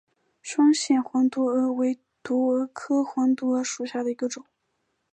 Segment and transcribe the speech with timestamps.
[0.41, 4.43] 双线黄毒蛾为毒蛾科黄毒蛾属下的一个种。